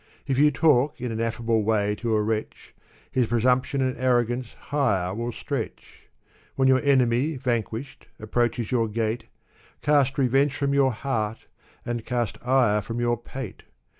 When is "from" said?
10.55-10.73, 12.81-12.99